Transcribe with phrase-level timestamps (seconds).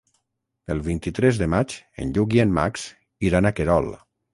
[0.75, 2.91] El vint-i-tres de maig en Lluc i en Max
[3.31, 3.97] iran a Querol.